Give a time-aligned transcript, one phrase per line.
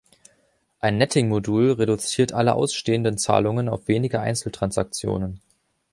[0.79, 5.41] Ein Netting-Modul reduziert alle ausstehenden Zahlungen auf wenige Einzeltransaktionen.